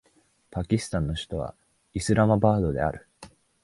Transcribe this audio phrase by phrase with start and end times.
[0.49, 1.53] パキスタンの首都は
[1.93, 3.07] イスラマバードである